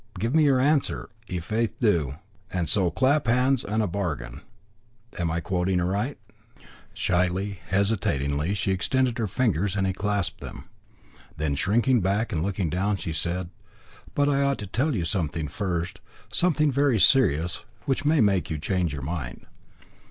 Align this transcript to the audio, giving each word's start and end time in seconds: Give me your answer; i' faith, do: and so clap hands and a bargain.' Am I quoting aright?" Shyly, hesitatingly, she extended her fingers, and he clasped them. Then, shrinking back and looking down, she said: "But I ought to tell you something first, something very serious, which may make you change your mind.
Give 0.17 0.33
me 0.33 0.43
your 0.45 0.59
answer; 0.59 1.09
i' 1.31 1.37
faith, 1.41 1.79
do: 1.79 2.15
and 2.51 2.67
so 2.67 2.89
clap 2.89 3.27
hands 3.27 3.63
and 3.63 3.83
a 3.83 3.87
bargain.' 3.87 4.41
Am 5.19 5.29
I 5.29 5.41
quoting 5.41 5.79
aright?" 5.79 6.17
Shyly, 6.95 7.59
hesitatingly, 7.67 8.55
she 8.55 8.71
extended 8.71 9.19
her 9.19 9.27
fingers, 9.27 9.75
and 9.75 9.85
he 9.85 9.93
clasped 9.93 10.41
them. 10.41 10.67
Then, 11.37 11.53
shrinking 11.53 12.01
back 12.01 12.31
and 12.33 12.41
looking 12.41 12.71
down, 12.71 12.97
she 12.97 13.13
said: 13.13 13.51
"But 14.15 14.27
I 14.27 14.41
ought 14.41 14.57
to 14.57 14.65
tell 14.67 14.95
you 14.95 15.05
something 15.05 15.47
first, 15.47 15.99
something 16.33 16.71
very 16.71 16.99
serious, 16.99 17.63
which 17.85 18.03
may 18.03 18.21
make 18.21 18.49
you 18.49 18.57
change 18.57 18.93
your 18.93 19.03
mind. 19.03 19.45